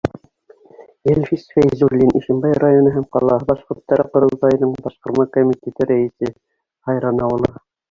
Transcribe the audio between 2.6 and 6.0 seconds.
районы һәм ҡалаһы башҡорттары ҡоролтайының башҡарма комитеты